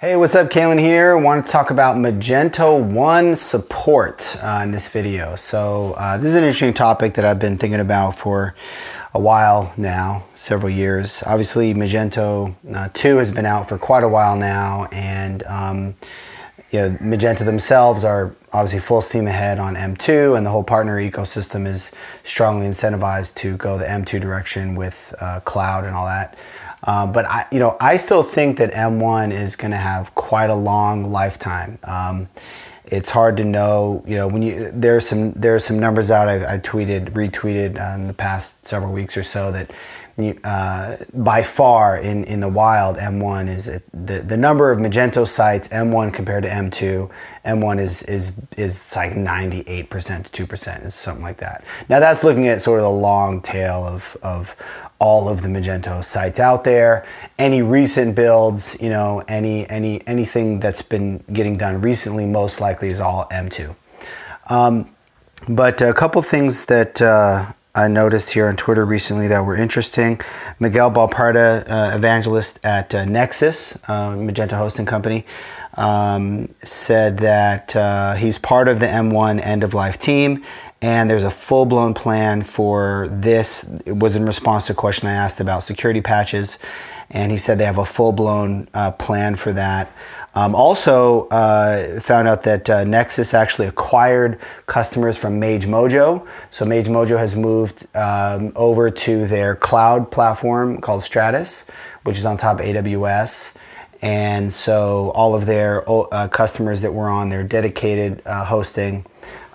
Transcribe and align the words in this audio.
Hey, 0.00 0.14
what's 0.14 0.36
up? 0.36 0.48
Kalen 0.48 0.78
here. 0.78 1.18
I 1.18 1.20
want 1.20 1.44
to 1.44 1.50
talk 1.50 1.72
about 1.72 1.96
Magento 1.96 2.80
1 2.80 3.34
support 3.34 4.36
uh, 4.40 4.60
in 4.62 4.70
this 4.70 4.86
video. 4.86 5.34
So, 5.34 5.94
uh, 5.94 6.16
this 6.16 6.28
is 6.28 6.34
an 6.36 6.44
interesting 6.44 6.72
topic 6.72 7.14
that 7.14 7.24
I've 7.24 7.40
been 7.40 7.58
thinking 7.58 7.80
about 7.80 8.16
for 8.16 8.54
a 9.12 9.18
while 9.18 9.74
now, 9.76 10.24
several 10.36 10.70
years. 10.70 11.24
Obviously, 11.26 11.74
Magento 11.74 12.54
uh, 12.72 12.90
2 12.94 13.16
has 13.16 13.32
been 13.32 13.44
out 13.44 13.68
for 13.68 13.76
quite 13.76 14.04
a 14.04 14.08
while 14.08 14.36
now, 14.36 14.86
and 14.92 15.42
um, 15.48 15.96
you 16.70 16.78
know, 16.78 16.90
Magento 16.98 17.44
themselves 17.44 18.04
are 18.04 18.36
obviously 18.52 18.78
full 18.78 19.00
steam 19.00 19.26
ahead 19.26 19.58
on 19.58 19.74
M2, 19.74 20.36
and 20.36 20.46
the 20.46 20.50
whole 20.50 20.62
partner 20.62 20.98
ecosystem 20.98 21.66
is 21.66 21.90
strongly 22.22 22.68
incentivized 22.68 23.34
to 23.34 23.56
go 23.56 23.76
the 23.76 23.86
M2 23.86 24.20
direction 24.20 24.76
with 24.76 25.12
uh, 25.20 25.40
cloud 25.40 25.84
and 25.84 25.96
all 25.96 26.06
that. 26.06 26.38
Uh, 26.84 27.06
but 27.06 27.24
I, 27.26 27.46
you 27.50 27.58
know, 27.58 27.76
I 27.80 27.96
still 27.96 28.22
think 28.22 28.58
that 28.58 28.72
M1 28.72 29.32
is 29.32 29.56
going 29.56 29.70
to 29.72 29.76
have 29.76 30.14
quite 30.14 30.50
a 30.50 30.54
long 30.54 31.10
lifetime. 31.10 31.78
Um, 31.84 32.28
it's 32.86 33.10
hard 33.10 33.36
to 33.36 33.44
know, 33.44 34.02
you 34.06 34.16
know, 34.16 34.26
when 34.26 34.40
you 34.42 34.70
there's 34.72 35.06
some 35.06 35.32
there's 35.32 35.64
some 35.64 35.78
numbers 35.78 36.10
out 36.10 36.26
I, 36.26 36.54
I 36.54 36.58
tweeted, 36.58 37.10
retweeted 37.10 37.78
uh, 37.78 37.94
in 37.94 38.06
the 38.06 38.14
past 38.14 38.64
several 38.64 38.92
weeks 38.92 39.16
or 39.16 39.22
so 39.22 39.52
that 39.52 39.70
uh, 40.42 40.96
by 41.14 41.42
far 41.42 41.98
in, 41.98 42.24
in 42.24 42.40
the 42.40 42.48
wild, 42.48 42.96
M1 42.96 43.48
is 43.48 43.66
the, 43.94 44.18
the 44.18 44.36
number 44.36 44.72
of 44.72 44.78
Magento 44.78 45.24
sites, 45.24 45.68
M1 45.68 46.12
compared 46.12 46.42
to 46.42 46.48
M2, 46.48 47.08
M1 47.46 47.78
is, 47.78 48.02
is, 48.04 48.32
is 48.56 48.96
like 48.96 49.12
98% 49.12 50.30
to 50.30 50.46
2%, 50.46 50.84
is 50.84 50.94
something 50.94 51.22
like 51.22 51.36
that. 51.36 51.62
Now 51.88 52.00
that's 52.00 52.24
looking 52.24 52.48
at 52.48 52.60
sort 52.60 52.80
of 52.80 52.84
the 52.84 52.90
long 52.90 53.40
tail 53.40 53.86
of, 53.86 54.16
of 54.22 54.56
all 54.98 55.28
of 55.28 55.42
the 55.42 55.48
Magento 55.48 56.02
sites 56.02 56.40
out 56.40 56.64
there. 56.64 57.06
Any 57.38 57.62
recent 57.62 58.16
builds, 58.16 58.76
you 58.80 58.88
know, 58.88 59.22
any, 59.28 59.68
any, 59.70 60.06
anything 60.06 60.58
that's 60.60 60.82
been 60.82 61.22
getting 61.32 61.56
done 61.56 61.80
recently, 61.80 62.26
most 62.26 62.60
likely 62.60 62.88
is 62.88 63.00
all 63.00 63.26
M2. 63.30 63.74
Um, 64.48 64.90
but 65.48 65.80
a 65.80 65.94
couple 65.94 66.20
things 66.22 66.64
that 66.64 67.00
uh, 67.00 67.52
I 67.74 67.86
noticed 67.86 68.30
here 68.30 68.48
on 68.48 68.56
Twitter 68.56 68.84
recently 68.84 69.28
that 69.28 69.44
were 69.44 69.54
interesting. 69.54 70.20
Miguel 70.58 70.90
Balparda, 70.90 71.70
uh, 71.70 71.96
evangelist 71.96 72.58
at 72.64 72.92
uh, 72.92 73.04
Nexcess, 73.04 73.78
uh, 73.88 74.16
Magento 74.16 74.58
hosting 74.58 74.84
company, 74.84 75.24
um, 75.74 76.52
said 76.62 77.18
that 77.18 77.74
uh, 77.76 78.14
he's 78.14 78.38
part 78.38 78.68
of 78.68 78.80
the 78.80 78.86
M1 78.86 79.44
end 79.44 79.64
of 79.64 79.74
life 79.74 79.98
team 79.98 80.44
and 80.80 81.10
there's 81.10 81.24
a 81.24 81.30
full 81.30 81.66
blown 81.66 81.94
plan 81.94 82.42
for 82.42 83.08
this. 83.10 83.64
It 83.84 83.96
was 83.98 84.14
in 84.16 84.24
response 84.24 84.66
to 84.66 84.72
a 84.72 84.76
question 84.76 85.08
I 85.08 85.12
asked 85.12 85.40
about 85.40 85.62
security 85.62 86.00
patches, 86.00 86.58
and 87.10 87.32
he 87.32 87.38
said 87.38 87.58
they 87.58 87.64
have 87.64 87.78
a 87.78 87.84
full 87.84 88.12
blown 88.12 88.68
uh, 88.74 88.92
plan 88.92 89.34
for 89.34 89.52
that. 89.54 89.92
Um, 90.34 90.54
also, 90.54 91.26
uh, 91.28 91.98
found 91.98 92.28
out 92.28 92.44
that 92.44 92.70
uh, 92.70 92.84
Nexcess 92.84 93.34
actually 93.34 93.66
acquired 93.66 94.38
customers 94.66 95.16
from 95.16 95.40
Mage 95.40 95.66
Mojo. 95.66 96.24
So, 96.50 96.64
Mage 96.64 96.86
Mojo 96.86 97.18
has 97.18 97.34
moved 97.34 97.88
um, 97.96 98.52
over 98.54 98.88
to 98.88 99.26
their 99.26 99.56
cloud 99.56 100.12
platform 100.12 100.80
called 100.80 101.02
Stratus, 101.02 101.64
which 102.04 102.18
is 102.18 102.24
on 102.24 102.36
top 102.36 102.60
of 102.60 102.66
AWS. 102.66 103.54
And 104.00 104.52
so, 104.52 105.10
all 105.10 105.34
of 105.34 105.46
their 105.46 105.84
uh, 105.88 106.28
customers 106.28 106.80
that 106.82 106.92
were 106.92 107.08
on 107.08 107.28
their 107.28 107.42
dedicated 107.42 108.22
uh, 108.26 108.44
hosting, 108.44 109.04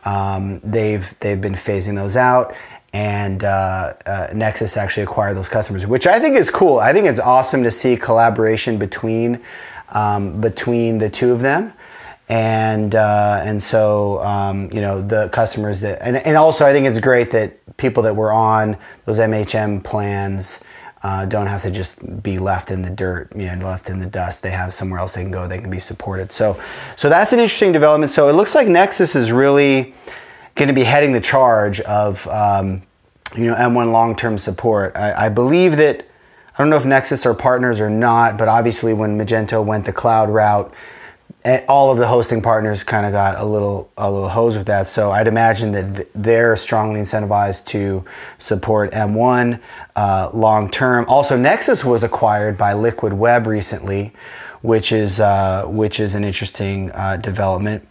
um, 0.03 0.59
they've, 0.59 1.15
they've 1.19 1.39
been 1.39 1.53
phasing 1.53 1.95
those 1.95 2.17
out 2.17 2.53
and 2.93 3.43
uh, 3.43 3.93
uh, 4.05 4.27
Nexcess 4.29 4.77
actually 4.77 5.03
acquired 5.03 5.35
those 5.35 5.49
customers, 5.49 5.85
which 5.87 6.05
I 6.05 6.19
think 6.19 6.35
is 6.35 6.49
cool. 6.49 6.79
I 6.79 6.93
think 6.93 7.07
it's 7.07 7.19
awesome 7.19 7.63
to 7.63 7.71
see 7.71 7.97
collaboration 7.97 8.77
between 8.77 9.41
um, 9.89 10.39
between 10.39 10.97
the 10.99 11.09
two 11.09 11.31
of 11.31 11.39
them. 11.39 11.73
And 12.29 12.95
uh, 12.95 13.41
and 13.43 13.61
so 13.61 14.23
um, 14.23 14.69
you 14.71 14.79
know 14.79 15.01
the 15.01 15.29
customers 15.29 15.81
that 15.81 16.01
and, 16.01 16.17
and 16.17 16.37
also 16.37 16.65
I 16.65 16.71
think 16.71 16.85
it's 16.85 16.99
great 16.99 17.31
that 17.31 17.77
people 17.77 18.03
that 18.03 18.15
were 18.15 18.31
on 18.31 18.77
those 19.05 19.19
MHM 19.19 19.83
plans 19.83 20.63
uh, 21.03 21.25
don't 21.25 21.47
have 21.47 21.61
to 21.61 21.71
just 21.71 22.23
be 22.23 22.39
left 22.39 22.71
in 22.71 22.81
the 22.81 22.89
dirt, 22.89 23.29
you 23.35 23.53
know, 23.55 23.65
left 23.65 23.89
in 23.89 23.99
the 23.99 24.05
dust. 24.05 24.41
They 24.41 24.51
have 24.51 24.73
somewhere 24.73 24.99
else 24.99 25.15
they 25.15 25.21
can 25.21 25.31
go. 25.31 25.47
They 25.47 25.57
can 25.59 25.69
be 25.69 25.79
supported. 25.79 26.31
So 26.31 26.59
so 26.95 27.09
that's 27.09 27.33
an 27.33 27.39
interesting 27.39 27.73
development. 27.73 28.11
So 28.11 28.29
it 28.29 28.33
looks 28.33 28.55
like 28.55 28.67
Nexcess 28.67 29.15
is 29.15 29.31
really 29.31 29.93
going 30.55 30.69
to 30.69 30.73
be 30.73 30.83
heading 30.83 31.11
the 31.11 31.21
charge 31.21 31.81
of 31.81 32.25
um, 32.29 32.81
you 33.35 33.45
know 33.45 33.55
M1 33.55 33.91
long-term 33.91 34.37
support. 34.37 34.95
I, 34.95 35.25
I 35.25 35.29
believe 35.29 35.75
that 35.77 36.07
I 36.53 36.61
don't 36.61 36.69
know 36.69 36.77
if 36.77 36.83
Nexcess 36.83 37.25
are 37.25 37.33
partners 37.33 37.81
or 37.81 37.89
not, 37.89 38.37
but 38.37 38.47
obviously 38.47 38.93
when 38.93 39.17
Magento 39.17 39.63
went 39.63 39.85
the 39.85 39.93
cloud 39.93 40.29
route, 40.29 40.73
all 41.67 41.91
of 41.91 41.97
the 41.97 42.07
hosting 42.07 42.41
partners 42.41 42.83
kind 42.83 43.05
of 43.05 43.11
got 43.11 43.39
a 43.39 43.43
little 43.43 43.91
a 43.97 44.09
little 44.09 44.29
hose 44.29 44.57
with 44.57 44.67
that. 44.67 44.87
So 44.87 45.11
I'd 45.11 45.27
imagine 45.27 45.71
that 45.73 46.07
they're 46.13 46.55
strongly 46.55 47.01
incentivized 47.01 47.65
to 47.65 48.05
support 48.37 48.91
M1 48.91 49.59
uh, 49.95 50.29
long 50.33 50.69
term. 50.69 51.05
Also, 51.07 51.37
Nexcess 51.37 51.83
was 51.83 52.03
acquired 52.03 52.57
by 52.57 52.73
Liquid 52.73 53.13
Web 53.13 53.47
recently, 53.47 54.13
which 54.61 54.91
is 54.91 55.19
uh, 55.19 55.65
which 55.65 55.99
is 55.99 56.15
an 56.15 56.23
interesting 56.23 56.91
uh, 56.91 57.17
development 57.17 57.87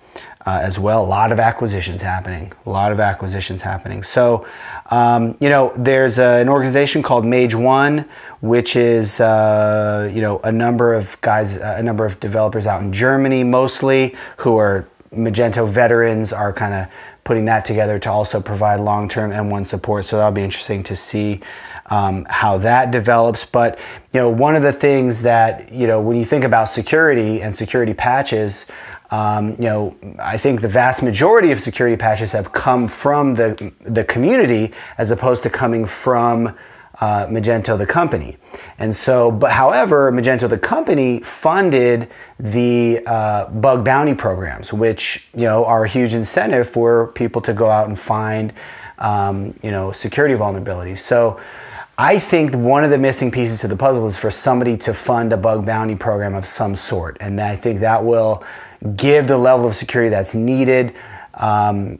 uh, 0.46 0.60
as 0.62 0.78
well. 0.78 1.04
A 1.04 1.06
lot 1.06 1.32
of 1.32 1.38
acquisitions 1.38 2.02
happening. 2.02 2.52
A 2.66 2.70
lot 2.70 2.92
of 2.92 3.00
acquisitions 3.00 3.62
happening. 3.62 4.02
So, 4.02 4.46
um, 4.90 5.36
you 5.40 5.48
know, 5.48 5.72
there's 5.76 6.18
a, 6.18 6.40
an 6.40 6.48
organization 6.48 7.02
called 7.02 7.24
Mage 7.24 7.54
One, 7.54 8.04
which 8.40 8.74
is 8.76 9.20
uh, 9.20 10.10
you 10.12 10.20
know 10.20 10.40
a 10.44 10.52
number 10.52 10.92
of 10.92 11.20
guys, 11.20 11.58
uh, 11.58 11.76
a 11.78 11.82
number 11.82 12.04
of 12.04 12.18
developers 12.20 12.66
out 12.66 12.82
in 12.82 12.92
Germany 12.92 13.44
mostly 13.44 14.16
who 14.36 14.56
are 14.56 14.88
Magento 15.14 15.68
veterans 15.68 16.32
are 16.32 16.52
kind 16.52 16.74
of 16.74 16.86
putting 17.24 17.44
that 17.46 17.64
together 17.64 17.98
to 18.00 18.10
also 18.10 18.40
provide 18.40 18.80
long-term 18.80 19.30
M1 19.30 19.66
support. 19.66 20.04
So 20.04 20.16
that'll 20.16 20.32
be 20.32 20.42
interesting 20.42 20.82
to 20.84 20.96
see. 20.96 21.40
Um, 21.86 22.24
how 22.30 22.58
that 22.58 22.90
develops. 22.90 23.44
But 23.44 23.78
you 24.14 24.20
know, 24.20 24.30
one 24.30 24.54
of 24.54 24.62
the 24.62 24.72
things 24.72 25.20
that 25.22 25.70
you 25.70 25.86
know 25.88 26.00
when 26.00 26.16
you 26.16 26.24
think 26.24 26.44
about 26.44 26.66
security 26.66 27.42
and 27.42 27.52
security 27.52 27.92
patches, 27.92 28.66
um, 29.12 29.50
you 29.50 29.64
know, 29.64 29.94
I 30.18 30.38
think 30.38 30.62
the 30.62 30.68
vast 30.68 31.02
majority 31.02 31.52
of 31.52 31.60
security 31.60 31.98
patches 31.98 32.32
have 32.32 32.50
come 32.52 32.88
from 32.88 33.34
the, 33.34 33.70
the 33.80 34.04
community 34.04 34.72
as 34.96 35.10
opposed 35.10 35.42
to 35.42 35.50
coming 35.50 35.84
from 35.84 36.56
uh, 37.00 37.26
Magento 37.26 37.76
the 37.78 37.86
company. 37.86 38.36
And 38.78 38.94
so, 38.94 39.30
but 39.30 39.50
however, 39.50 40.12
Magento 40.12 40.48
the 40.48 40.58
company 40.58 41.20
funded 41.20 42.10
the 42.38 43.00
uh, 43.06 43.48
bug 43.48 43.84
bounty 43.84 44.14
programs, 44.14 44.72
which, 44.72 45.28
you 45.34 45.42
know, 45.42 45.64
are 45.64 45.84
a 45.84 45.88
huge 45.88 46.14
incentive 46.14 46.68
for 46.68 47.12
people 47.12 47.40
to 47.42 47.52
go 47.52 47.70
out 47.70 47.88
and 47.88 47.98
find, 47.98 48.52
um, 48.98 49.54
you 49.62 49.70
know, 49.70 49.92
security 49.92 50.34
vulnerabilities. 50.34 50.98
So, 50.98 51.40
I 51.98 52.18
think 52.18 52.54
one 52.54 52.84
of 52.84 52.90
the 52.90 52.98
missing 52.98 53.30
pieces 53.30 53.60
to 53.60 53.68
the 53.68 53.76
puzzle 53.76 54.06
is 54.06 54.16
for 54.16 54.30
somebody 54.30 54.76
to 54.78 54.94
fund 54.94 55.32
a 55.32 55.36
bug 55.36 55.66
bounty 55.66 55.94
program 55.94 56.34
of 56.34 56.46
some 56.46 56.74
sort. 56.74 57.18
And 57.20 57.38
I 57.40 57.54
think 57.54 57.80
that 57.80 58.02
will 58.02 58.42
give 58.96 59.28
the 59.28 59.36
level 59.36 59.66
of 59.66 59.74
security 59.74 60.08
that's 60.08 60.34
needed 60.34 60.94
um, 61.34 61.98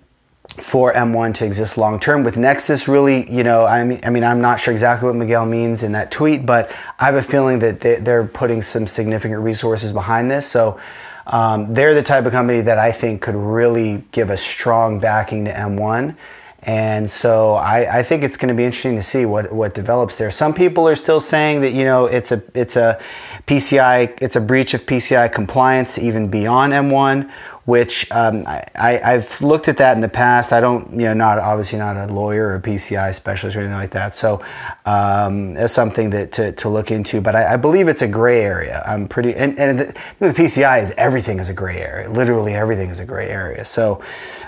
for 0.59 0.93
M1 0.93 1.35
to 1.35 1.45
exist 1.47 1.79
long 1.79 1.99
term. 1.99 2.25
With 2.25 2.37
Nexcess, 2.37 2.87
really, 2.89 3.31
you 3.31 3.43
know, 3.43 3.65
I 3.65 3.85
mean, 3.85 4.01
I 4.05 4.11
mean, 4.11 4.25
I'm 4.25 4.41
not 4.41 4.61
sure 4.61 4.73
exactly 4.73 5.07
what 5.07 5.17
Miguel 5.17 5.47
means 5.47 5.83
in 5.83 5.93
that 5.93 6.11
tweet, 6.11 6.45
but 6.45 6.71
I 6.99 7.07
have 7.07 7.15
a 7.15 7.23
feeling 7.23 7.59
that 7.61 7.81
they, 7.81 8.13
are 8.13 8.25
putting 8.25 8.61
some 8.63 8.87
significant 8.87 9.41
resources 9.41 9.93
behind 9.93 10.31
this. 10.31 10.47
So 10.47 10.79
um, 11.27 11.73
they're 11.73 11.95
the 11.95 12.03
type 12.03 12.27
of 12.27 12.33
company 12.33 12.61
that 12.63 12.79
I 12.79 12.93
think 12.93 13.23
could 13.23 13.35
really 13.35 14.05
give 14.13 14.31
a 14.31 14.37
strong 14.37 14.99
backing 14.99 15.45
to 15.47 15.53
M1. 15.53 16.17
And 16.65 17.11
so 17.11 17.55
I, 17.55 17.99
I 17.99 18.03
think 18.05 18.23
it's 18.23 18.37
going 18.37 18.49
to 18.49 18.55
be 18.55 18.65
interesting 18.65 18.95
to 18.95 19.03
see 19.03 19.27
what, 19.27 19.53
what 19.53 19.75
develops 19.75 20.17
there. 20.17 20.31
Some 20.31 20.55
people 20.55 20.89
are 20.89 20.95
still 20.95 21.19
saying 21.19 21.61
that 21.63 21.73
you 21.73 21.83
know 21.85 22.07
it's 22.07 22.31
a 22.31 22.41
it's 22.55 22.77
a 22.77 23.01
PCI 23.49 24.17
it's 24.23 24.37
a 24.37 24.41
breach 24.41 24.73
of 24.73 24.87
PCI 24.87 25.33
compliance 25.33 25.99
even 25.99 26.29
beyond 26.29 26.73
M1 26.73 27.29
which 27.65 28.11
um, 28.11 28.45
I, 28.47 29.01
have 29.03 29.41
looked 29.41 29.69
at 29.69 29.77
that 29.77 29.95
in 29.97 30.01
the 30.01 30.09
past. 30.09 30.53
I 30.53 30.61
don't, 30.61 30.91
you 30.93 31.07
know, 31.07 31.15
not 31.15 31.39
obviously 31.39 31.79
not 31.79 31.97
a 31.97 32.13
lawyer 32.13 32.49
or 32.49 32.55
a 32.57 32.61
PCI 32.61 33.15
specialist 33.15 33.57
or 33.57 33.61
anything 33.61 33.77
like 33.77 33.93
that. 33.93 34.15
So 34.15 34.43
um, 34.85 35.57
it's 35.57 35.73
something 35.73 36.11
that 36.11 36.33
to, 36.33 36.53
to 36.53 36.69
look 36.69 36.91
into. 36.91 37.21
But 37.21 37.37
I, 37.37 37.55
I, 37.55 37.57
believe 37.57 37.87
it's 37.87 38.03
a 38.03 38.09
gray 38.09 38.43
area. 38.43 38.83
I'm 38.85 39.07
pretty, 39.07 39.35
and, 39.37 39.57
and 39.61 39.79
the, 39.79 40.01
the, 40.19 40.29
PCI 40.29 40.83
is 40.83 40.93
everything 40.97 41.39
is 41.39 41.49
a 41.49 41.55
gray 41.55 41.79
area. 41.79 42.11
Literally 42.11 42.55
everything 42.55 42.91
is 42.91 42.99
a 42.99 43.05
gray 43.05 43.29
area. 43.29 43.65
So 43.65 44.03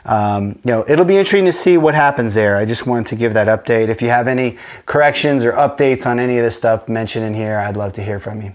um, 0.06 0.58
you 0.64 0.72
know, 0.72 0.84
it'll 0.88 1.04
be 1.04 1.16
interesting 1.16 1.44
to 1.44 1.52
see 1.52 1.78
what 1.78 1.94
happens 1.94 2.34
there. 2.34 2.56
I 2.56 2.64
just 2.64 2.86
wanted 2.86 3.06
to 3.06 3.16
give 3.16 3.34
that 3.34 3.46
update. 3.46 3.88
If 3.88 4.02
you 4.02 4.08
have 4.08 4.26
any 4.26 4.58
corrections 4.86 5.44
or 5.44 5.52
updates 5.52 6.04
on 6.04 6.18
any 6.18 6.36
of 6.38 6.44
this 6.44 6.56
stuff 6.56 6.88
mentioned 6.88 7.24
in 7.24 7.34
here, 7.34 7.58
I'd 7.58 7.76
love 7.76 7.92
to 7.94 8.02
hear 8.02 8.18
from 8.18 8.42
you. 8.42 8.54